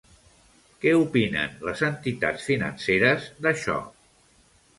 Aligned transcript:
Què 0.85 0.93
opinen 1.01 1.53
les 1.67 1.83
entitats 1.89 2.47
financeres 2.49 3.29
d'això? 3.47 3.79